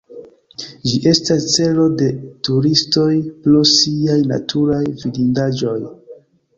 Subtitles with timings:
[0.85, 2.09] Ĝi estas celo de
[2.51, 3.13] turistoj
[3.45, 5.81] pro siaj naturaj vidindaĵoj.